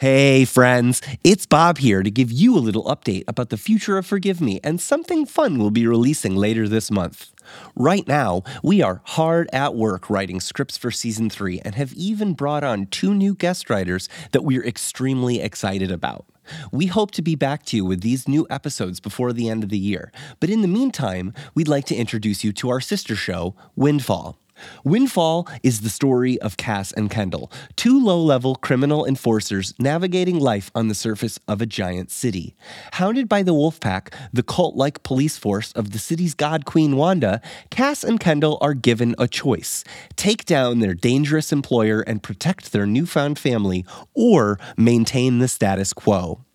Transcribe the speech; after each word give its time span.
Hey, 0.00 0.44
friends. 0.44 1.00
It's 1.24 1.46
Bob 1.46 1.78
here 1.78 2.02
to 2.02 2.10
give 2.10 2.30
you 2.30 2.54
a 2.54 2.60
little 2.60 2.84
update 2.84 3.24
about 3.28 3.48
the 3.48 3.56
future 3.56 3.96
of 3.96 4.04
Forgive 4.04 4.42
Me 4.42 4.60
and 4.62 4.78
something 4.78 5.24
fun 5.24 5.58
we'll 5.58 5.70
be 5.70 5.86
releasing 5.86 6.36
later 6.36 6.68
this 6.68 6.90
month. 6.90 7.32
Right 7.74 8.06
now, 8.06 8.42
we 8.62 8.82
are 8.82 9.00
hard 9.04 9.48
at 9.54 9.74
work 9.74 10.10
writing 10.10 10.38
scripts 10.40 10.76
for 10.76 10.90
season 10.90 11.30
three 11.30 11.60
and 11.64 11.74
have 11.76 11.94
even 11.94 12.34
brought 12.34 12.62
on 12.62 12.86
two 12.86 13.14
new 13.14 13.34
guest 13.34 13.70
writers 13.70 14.08
that 14.32 14.44
we're 14.44 14.64
extremely 14.66 15.40
excited 15.40 15.90
about. 15.90 16.26
We 16.70 16.86
hope 16.86 17.10
to 17.12 17.22
be 17.22 17.34
back 17.34 17.64
to 17.66 17.76
you 17.76 17.84
with 17.86 18.02
these 18.02 18.28
new 18.28 18.46
episodes 18.50 19.00
before 19.00 19.32
the 19.32 19.48
end 19.48 19.62
of 19.62 19.70
the 19.70 19.78
year, 19.78 20.12
but 20.40 20.50
in 20.50 20.60
the 20.60 20.68
meantime, 20.68 21.32
we'd 21.54 21.68
like 21.68 21.86
to 21.86 21.96
introduce 21.96 22.44
you 22.44 22.52
to 22.54 22.68
our 22.68 22.80
sister 22.80 23.16
show, 23.16 23.54
Windfall. 23.76 24.38
Windfall 24.84 25.48
is 25.62 25.80
the 25.80 25.88
story 25.88 26.40
of 26.40 26.56
Cass 26.56 26.92
and 26.92 27.10
Kendall, 27.10 27.50
two 27.76 28.02
low 28.02 28.20
level 28.20 28.54
criminal 28.56 29.04
enforcers 29.04 29.74
navigating 29.78 30.38
life 30.38 30.70
on 30.74 30.88
the 30.88 30.94
surface 30.94 31.38
of 31.46 31.60
a 31.60 31.66
giant 31.66 32.10
city. 32.10 32.56
Hounded 32.94 33.28
by 33.28 33.42
the 33.42 33.54
Wolfpack, 33.54 34.12
the 34.32 34.42
cult 34.42 34.76
like 34.76 35.02
police 35.02 35.36
force 35.36 35.72
of 35.72 35.90
the 35.90 35.98
city's 35.98 36.34
god 36.34 36.64
queen 36.64 36.96
Wanda, 36.96 37.40
Cass 37.70 38.02
and 38.02 38.18
Kendall 38.18 38.58
are 38.60 38.74
given 38.74 39.14
a 39.18 39.28
choice 39.28 39.84
take 40.16 40.44
down 40.44 40.80
their 40.80 40.94
dangerous 40.94 41.52
employer 41.52 42.00
and 42.00 42.22
protect 42.22 42.72
their 42.72 42.86
newfound 42.86 43.38
family, 43.38 43.84
or 44.14 44.58
maintain 44.76 45.38
the 45.38 45.48
status 45.48 45.92
quo. 45.92 46.45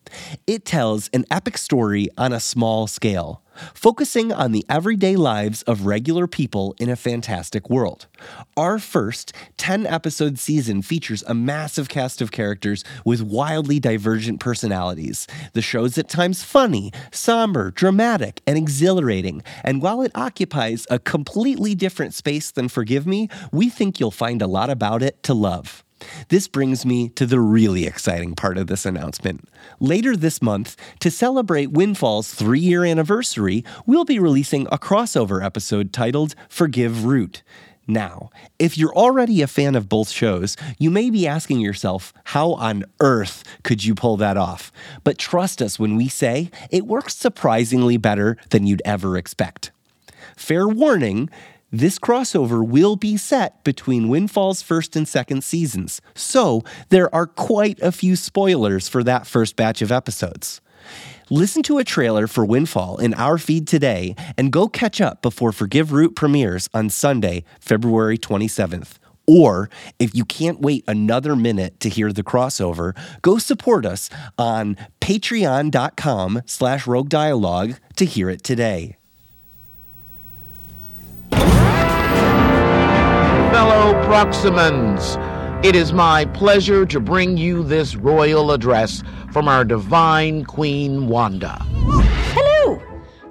It 0.47 0.65
tells 0.65 1.09
an 1.09 1.25
epic 1.31 1.57
story 1.57 2.09
on 2.17 2.33
a 2.33 2.39
small 2.39 2.87
scale, 2.87 3.41
focusing 3.73 4.31
on 4.31 4.51
the 4.51 4.65
everyday 4.69 5.15
lives 5.15 5.61
of 5.63 5.85
regular 5.85 6.27
people 6.27 6.75
in 6.79 6.89
a 6.89 6.95
fantastic 6.95 7.69
world. 7.69 8.07
Our 8.57 8.79
first 8.79 9.33
10 9.57 9.85
episode 9.85 10.39
season 10.39 10.81
features 10.81 11.23
a 11.27 11.33
massive 11.33 11.89
cast 11.89 12.21
of 12.21 12.31
characters 12.31 12.83
with 13.05 13.21
wildly 13.21 13.79
divergent 13.79 14.39
personalities. 14.39 15.27
The 15.53 15.61
show's 15.61 15.97
at 15.97 16.09
times 16.09 16.43
funny, 16.43 16.91
somber, 17.11 17.71
dramatic, 17.71 18.41
and 18.47 18.57
exhilarating, 18.57 19.43
and 19.63 19.81
while 19.81 20.01
it 20.01 20.11
occupies 20.15 20.87
a 20.89 20.99
completely 20.99 21.75
different 21.75 22.13
space 22.13 22.51
than 22.51 22.69
Forgive 22.69 23.05
Me, 23.05 23.29
we 23.51 23.69
think 23.69 23.99
you'll 23.99 24.11
find 24.11 24.41
a 24.41 24.47
lot 24.47 24.69
about 24.69 25.03
it 25.03 25.21
to 25.23 25.33
love. 25.33 25.83
This 26.29 26.47
brings 26.47 26.85
me 26.85 27.09
to 27.09 27.25
the 27.25 27.39
really 27.39 27.85
exciting 27.85 28.35
part 28.35 28.57
of 28.57 28.67
this 28.67 28.85
announcement. 28.85 29.47
Later 29.79 30.15
this 30.15 30.41
month, 30.41 30.75
to 30.99 31.11
celebrate 31.11 31.71
Windfall's 31.71 32.33
three 32.33 32.59
year 32.59 32.83
anniversary, 32.85 33.63
we'll 33.85 34.05
be 34.05 34.19
releasing 34.19 34.67
a 34.67 34.77
crossover 34.77 35.43
episode 35.43 35.93
titled 35.93 36.35
Forgive 36.49 37.05
Root. 37.05 37.43
Now, 37.87 38.29
if 38.59 38.77
you're 38.77 38.93
already 38.93 39.41
a 39.41 39.47
fan 39.47 39.75
of 39.75 39.89
both 39.89 40.09
shows, 40.09 40.55
you 40.77 40.89
may 40.89 41.09
be 41.09 41.27
asking 41.27 41.59
yourself, 41.59 42.13
how 42.25 42.53
on 42.53 42.85
earth 42.99 43.43
could 43.63 43.83
you 43.83 43.95
pull 43.95 44.17
that 44.17 44.37
off? 44.37 44.71
But 45.03 45.17
trust 45.17 45.61
us 45.61 45.79
when 45.79 45.95
we 45.95 46.07
say 46.07 46.51
it 46.69 46.85
works 46.85 47.15
surprisingly 47.15 47.97
better 47.97 48.37
than 48.51 48.67
you'd 48.67 48.83
ever 48.85 49.17
expect. 49.17 49.71
Fair 50.37 50.67
warning, 50.67 51.29
this 51.71 51.97
crossover 51.97 52.65
will 52.67 52.95
be 52.95 53.17
set 53.17 53.63
between 53.63 54.09
Windfall's 54.09 54.61
first 54.61 54.95
and 54.95 55.07
second 55.07 55.43
seasons, 55.43 56.01
so 56.13 56.63
there 56.89 57.13
are 57.15 57.25
quite 57.25 57.79
a 57.81 57.91
few 57.91 58.15
spoilers 58.15 58.89
for 58.89 59.03
that 59.03 59.25
first 59.25 59.55
batch 59.55 59.81
of 59.81 59.91
episodes. 59.91 60.61
Listen 61.29 61.63
to 61.63 61.77
a 61.77 61.85
trailer 61.85 62.27
for 62.27 62.43
Windfall 62.43 62.97
in 62.97 63.13
our 63.13 63.37
feed 63.37 63.65
today 63.67 64.15
and 64.37 64.51
go 64.51 64.67
catch 64.67 64.99
up 64.99 65.21
before 65.21 65.53
Forgive 65.53 65.93
Root 65.93 66.13
premieres 66.13 66.67
on 66.73 66.89
Sunday, 66.89 67.45
February 67.61 68.17
27th. 68.17 68.95
Or 69.25 69.69
if 69.97 70.13
you 70.13 70.25
can't 70.25 70.59
wait 70.59 70.83
another 70.89 71.37
minute 71.37 71.79
to 71.79 71.89
hear 71.89 72.11
the 72.11 72.23
crossover, 72.23 72.97
go 73.21 73.37
support 73.37 73.85
us 73.85 74.09
on 74.37 74.75
patreon.com 74.99 76.41
slash 76.45 76.85
rogue 76.85 77.07
dialogue 77.07 77.75
to 77.95 78.03
hear 78.03 78.29
it 78.29 78.43
today. 78.43 78.97
Fellow 83.51 83.93
Proximans, 84.05 85.17
it 85.65 85.75
is 85.75 85.91
my 85.91 86.23
pleasure 86.23 86.85
to 86.85 87.01
bring 87.01 87.35
you 87.35 87.63
this 87.63 87.97
royal 87.97 88.53
address 88.53 89.03
from 89.33 89.49
our 89.49 89.65
divine 89.65 90.45
Queen 90.45 91.09
Wanda. 91.09 91.57
Hello! 92.33 92.81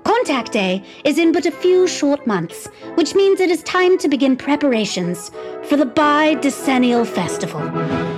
Contact 0.04 0.52
Day 0.52 0.84
is 1.04 1.16
in 1.16 1.32
but 1.32 1.46
a 1.46 1.50
few 1.50 1.88
short 1.88 2.26
months, 2.26 2.68
which 2.96 3.14
means 3.14 3.40
it 3.40 3.50
is 3.50 3.62
time 3.62 3.96
to 3.96 4.08
begin 4.08 4.36
preparations 4.36 5.30
for 5.64 5.78
the 5.78 5.86
Bi 5.86 6.34
Decennial 6.34 7.06
Festival. 7.06 7.62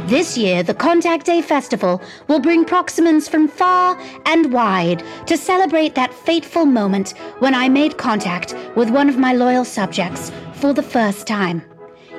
This 0.08 0.36
year, 0.36 0.64
the 0.64 0.74
Contact 0.74 1.24
Day 1.24 1.40
Festival 1.40 2.02
will 2.26 2.40
bring 2.40 2.64
Proximans 2.64 3.30
from 3.30 3.46
far 3.46 3.96
and 4.26 4.52
wide 4.52 5.04
to 5.26 5.36
celebrate 5.36 5.94
that 5.94 6.12
fateful 6.12 6.66
moment 6.66 7.14
when 7.38 7.54
I 7.54 7.68
made 7.68 7.96
contact 7.96 8.56
with 8.74 8.90
one 8.90 9.08
of 9.08 9.18
my 9.18 9.34
loyal 9.34 9.64
subjects 9.64 10.32
for 10.54 10.72
the 10.72 10.82
first 10.82 11.28
time. 11.28 11.62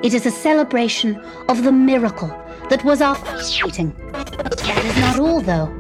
It 0.03 0.13
is 0.13 0.25
a 0.25 0.31
celebration 0.31 1.15
of 1.47 1.63
the 1.63 1.71
miracle 1.71 2.27
that 2.69 2.83
was 2.83 3.01
our 3.01 3.15
first 3.15 3.63
meeting. 3.63 3.95
That 4.11 4.83
is 4.83 4.97
not 4.97 5.17
all, 5.17 5.39
though. 5.39 5.73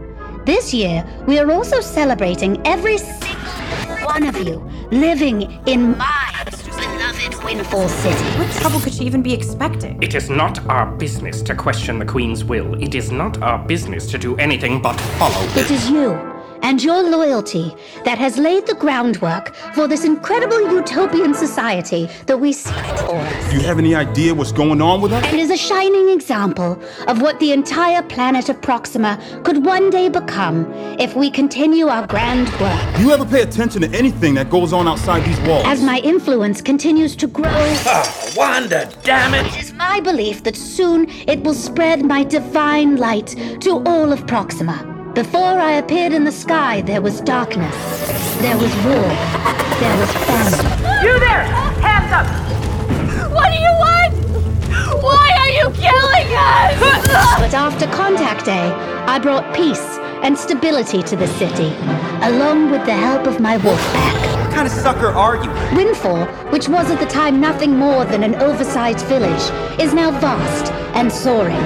This 0.45 0.73
year, 0.73 1.05
we 1.27 1.39
are 1.39 1.51
also 1.51 1.81
celebrating 1.81 2.65
every 2.65 2.99
single 2.99 4.05
one 4.05 4.25
of 4.25 4.37
you 4.37 4.65
living 4.91 5.41
in 5.67 5.97
my 5.97 6.45
beloved 6.45 7.43
Windfall 7.43 7.89
City. 7.89 8.23
What 8.39 8.49
trouble 8.53 8.79
could 8.79 8.93
she 8.93 9.03
even 9.03 9.21
be 9.21 9.33
expecting? 9.33 10.01
It 10.01 10.15
is 10.15 10.29
not 10.29 10.65
our 10.69 10.89
business 10.95 11.41
to 11.41 11.53
question 11.53 11.99
the 11.99 12.05
Queen's 12.05 12.45
will. 12.45 12.81
It 12.81 12.95
is 12.95 13.11
not 13.11 13.41
our 13.41 13.59
business 13.67 14.09
to 14.11 14.17
do 14.17 14.37
anything 14.37 14.81
but 14.81 14.97
follow. 15.19 15.45
It 15.59 15.69
is 15.69 15.89
you 15.89 16.32
and 16.63 16.81
your 16.83 17.03
loyalty 17.03 17.75
that 18.05 18.17
has 18.17 18.37
laid 18.37 18.65
the 18.65 18.73
groundwork 18.75 19.53
for 19.75 19.87
this 19.87 20.03
incredible 20.05 20.59
utopian 20.73 21.33
society 21.33 22.09
that 22.25 22.37
we 22.37 22.51
see 22.53 22.71
before 22.91 23.17
us. 23.19 23.51
Do 23.51 23.57
you 23.57 23.63
have 23.63 23.77
any 23.77 23.93
idea 23.93 24.33
what's 24.33 24.51
going 24.51 24.81
on 24.81 25.01
with 25.01 25.11
us? 25.13 25.23
And 25.25 25.39
is 25.39 25.51
a 25.51 25.57
shining 25.57 26.09
example 26.09 26.81
of 27.07 27.21
what 27.21 27.39
the 27.39 27.51
entire 27.51 28.01
planet 28.01 28.49
of 28.49 28.61
Proxima 28.61 29.19
could 29.43 29.65
one 29.65 29.89
day 29.89 30.09
become 30.09 30.71
if 30.99 31.15
we 31.15 31.29
continue 31.29 31.87
our 31.87 32.07
grand 32.07 32.47
work. 32.59 32.95
Do 32.95 33.03
you 33.03 33.11
ever 33.11 33.25
pay 33.25 33.41
attention 33.41 33.81
to 33.81 33.89
anything 33.97 34.33
that 34.35 34.49
goes 34.49 34.71
on 34.73 34.87
outside 34.87 35.23
these 35.25 35.39
walls? 35.41 35.65
As 35.67 35.81
my 35.83 35.99
influence 35.99 36.61
continues 36.61 37.15
to 37.17 37.27
grow, 37.27 37.43
Oh, 37.85 38.33
Wanda, 38.37 38.89
damn 39.03 39.33
it! 39.33 39.45
it 39.53 39.59
is 39.59 39.73
my 39.73 39.99
belief 39.99 40.43
that 40.43 40.55
soon 40.55 41.09
it 41.27 41.43
will 41.43 41.53
spread 41.53 42.05
my 42.05 42.23
divine 42.23 42.95
light 42.95 43.35
to 43.61 43.83
all 43.85 44.11
of 44.13 44.25
Proxima. 44.27 44.89
Before 45.13 45.59
I 45.59 45.73
appeared 45.73 46.11
in 46.11 46.23
the 46.23 46.31
sky, 46.31 46.81
there 46.81 46.99
was 46.99 47.21
darkness, 47.21 47.75
there 48.41 48.57
was 48.57 48.73
war, 48.77 49.07
there 49.77 49.97
was 49.99 50.11
famine. 50.25 51.05
You 51.05 51.19
there! 51.19 51.43
Hands 51.85 52.11
up! 52.11 52.25
What 53.31 53.51
do 53.51 53.59
you 53.59 53.71
want? 53.77 54.13
Why 55.03 55.29
are 55.37 55.49
you 55.49 55.69
killing 55.79 56.33
us? 56.33 57.39
But 57.39 57.53
after 57.53 57.85
Contact 57.95 58.45
Day, 58.45 58.71
I 59.05 59.19
brought 59.19 59.55
peace 59.55 59.99
and 60.23 60.35
stability 60.35 61.03
to 61.03 61.15
the 61.15 61.27
city, 61.27 61.71
along 62.23 62.71
with 62.71 62.83
the 62.87 62.93
help 62.93 63.27
of 63.27 63.39
my 63.39 63.57
wolf 63.57 63.79
pack. 63.93 64.42
Kind 64.53 64.67
of 64.67 64.73
sucker 64.73 65.07
are 65.07 65.43
you? 65.43 65.49
Windfall, 65.75 66.25
which 66.51 66.69
was 66.69 66.91
at 66.91 66.99
the 66.99 67.07
time 67.07 67.41
nothing 67.41 67.75
more 67.75 68.05
than 68.05 68.23
an 68.23 68.35
oversized 68.35 69.05
village, 69.07 69.41
is 69.79 69.93
now 69.93 70.11
vast 70.11 70.71
and 70.95 71.11
soaring. 71.11 71.59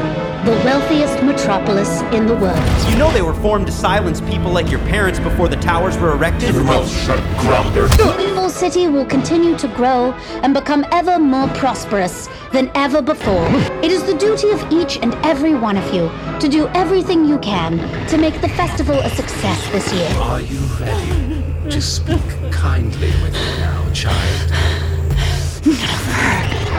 The 0.45 0.53
wealthiest 0.63 1.21
metropolis 1.21 2.01
in 2.13 2.25
the 2.25 2.35
world. 2.35 2.57
You 2.89 2.97
know 2.97 3.11
they 3.11 3.21
were 3.21 3.33
formed 3.33 3.65
to 3.65 3.71
silence 3.73 4.21
people 4.21 4.49
like 4.51 4.71
your 4.71 4.79
parents 4.79 5.19
before 5.19 5.49
the 5.49 5.57
towers 5.57 5.97
were 5.97 6.13
erected? 6.13 6.55
Your 6.55 6.63
mouth 6.63 6.89
shut, 6.89 7.19
Grounder. 7.39 7.89
Windfall 8.17 8.49
City 8.49 8.87
will 8.87 9.05
continue 9.05 9.57
to 9.57 9.67
grow 9.67 10.13
and 10.43 10.53
become 10.53 10.85
ever 10.93 11.19
more 11.19 11.49
prosperous 11.49 12.29
than 12.53 12.71
ever 12.75 13.01
before. 13.01 13.47
It 13.83 13.91
is 13.91 14.03
the 14.03 14.17
duty 14.17 14.51
of 14.51 14.71
each 14.71 14.97
and 14.99 15.13
every 15.25 15.53
one 15.53 15.75
of 15.75 15.93
you 15.93 16.09
to 16.39 16.47
do 16.47 16.69
everything 16.69 17.25
you 17.25 17.39
can 17.39 17.79
to 18.07 18.17
make 18.17 18.39
the 18.39 18.49
festival 18.49 18.95
a 18.95 19.09
success 19.09 19.69
this 19.71 19.91
year. 19.91 20.09
Are 20.21 20.39
you 20.39 20.59
ready 20.79 21.26
to 21.69 21.81
speak 21.81 22.21
kindly 22.51 23.11
with 23.21 23.33
me 23.33 23.57
now, 23.59 23.91
child? 23.91 24.51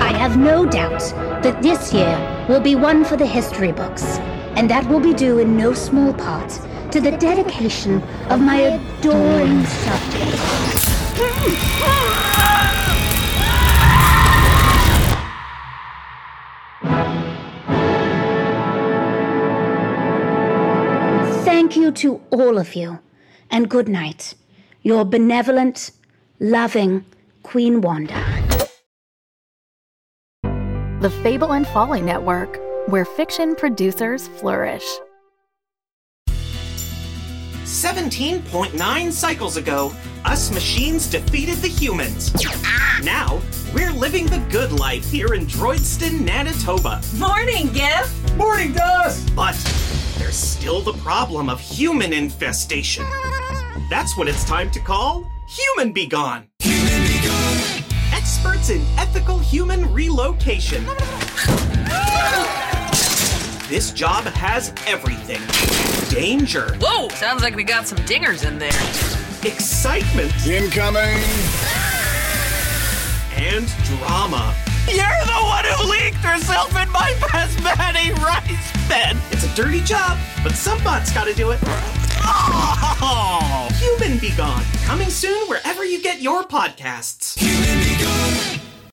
I 0.01 0.15
have 0.17 0.39
no 0.39 0.65
doubt 0.65 1.01
that 1.43 1.63
this 1.63 1.93
year 1.93 2.47
will 2.49 2.61
be 2.61 2.75
one 2.75 3.05
for 3.05 3.17
the 3.17 3.27
history 3.27 3.71
books, 3.71 4.19
and 4.57 4.71
that 4.71 4.89
will 4.89 5.01
be 5.01 5.13
due 5.13 5.41
in 5.41 5.57
no 5.59 5.75
small 5.75 6.15
part 6.15 6.49
to 6.91 7.01
the 7.03 7.11
dedication 7.11 8.03
of 8.31 8.41
my 8.41 8.57
adoring 8.57 9.65
subjects. 9.67 10.89
Thank 21.45 21.77
you 21.77 21.93
to 21.93 22.23
all 22.31 22.57
of 22.57 22.75
you, 22.75 23.01
and 23.51 23.69
good 23.69 23.89
night. 23.89 24.35
Your 24.83 25.05
benevolent, 25.05 25.91
loving 26.39 27.05
Queen 27.43 27.81
Wanda. 27.81 28.25
The 31.01 31.11
Fable 31.23 31.53
and 31.53 31.67
Folly 31.67 32.01
Network, 32.01 32.61
where 32.87 33.05
fiction 33.05 33.57
producers 33.57 34.29
flourish. 34.29 34.85
17.9 37.65 39.13
cycles 39.13 39.57
ago, 39.57 39.93
us 40.25 40.53
machines 40.53 41.09
defeated 41.09 41.57
the 41.57 41.69
humans. 41.69 42.33
Now, 43.03 43.41
we're 43.75 43.93
living 43.93 44.27
the 44.27 44.39
good 44.49 44.73
life 44.73 45.11
here 45.11 45.35
in 45.35 45.47
Droidston, 45.47 46.25
Manitoba. 46.25 47.03
Morning, 47.17 47.69
Gif! 47.73 48.37
Morning, 48.37 48.73
Dust! 48.73 49.35
But 49.35 49.55
there's 50.19 50.37
still 50.37 50.81
the 50.83 50.95
problem 50.95 51.49
of 51.49 51.61
human 51.61 52.13
infestation. 52.13 53.05
That's 53.89 54.19
what 54.19 54.29
it's 54.29 54.45
time 54.45 54.71
to 54.73 54.81
call 54.81 55.25
Human 55.49 55.93
Be 55.93 56.07
Gone. 56.07 56.47
Human 56.59 57.07
Be 57.07 57.27
Gone! 57.27 57.85
Experts 58.13 58.69
in 58.69 58.83
ethical 58.99 59.39
human 59.39 59.91
relocation. 59.95 60.85
This 63.67 63.91
job 63.93 64.25
has 64.25 64.75
everything 64.87 65.41
danger. 66.15 66.77
Whoa, 66.81 67.09
sounds 67.09 67.43
like 67.43 67.57
we 67.57 67.65
got 67.65 67.87
some 67.87 67.97
dingers 68.01 68.47
in 68.47 68.59
there. 68.59 68.69
Excitement. 69.51 70.35
Incoming. 70.47 71.23
And 73.37 73.67
drama. 73.85 74.55
You're 74.87 75.25
the 75.25 75.41
one 75.45 75.65
who 75.65 75.91
leaked 75.91 76.17
herself 76.17 76.71
in 76.77 76.91
my 76.93 77.13
basmati 77.21 78.15
rice 78.19 78.89
bed. 78.89 79.17
It's 79.31 79.45
a 79.45 79.55
dirty 79.55 79.81
job, 79.81 80.19
but 80.43 80.53
some 80.53 80.83
bot's 80.85 81.11
gotta 81.11 81.33
do 81.33 81.53
it. 81.53 82.08
Oh, 82.31 83.69
Human 83.79 84.19
Be 84.19 84.31
Gone. 84.31 84.65
Coming 84.85 85.09
soon 85.09 85.49
wherever 85.49 85.85
you 85.85 86.03
get 86.03 86.21
your 86.21 86.45
podcasts. 86.45 87.88